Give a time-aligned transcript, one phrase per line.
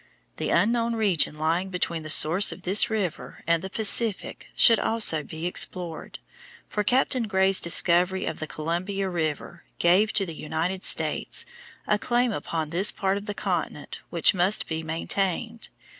[0.37, 5.21] The unknown region lying between the source of this river and the Pacific should also
[5.21, 6.17] be explored,
[6.67, 11.45] for Captain Gray's discovery of the Columbia River gave to the United States
[11.85, 15.69] a claim upon this part of the continent which must be maintained.